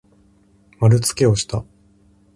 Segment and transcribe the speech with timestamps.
[0.79, 1.63] まるつけをした。